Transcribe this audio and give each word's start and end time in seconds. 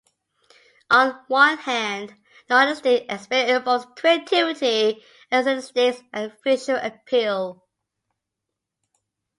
On 0.89 1.11
one 1.27 1.59
hand, 1.59 2.15
the 2.47 2.55
artistic 2.55 3.05
aspect 3.07 3.51
involves 3.51 3.85
creativity, 3.95 5.05
aesthetics, 5.31 6.01
and 6.11 6.33
visual 6.43 6.79
appeal. 6.81 7.61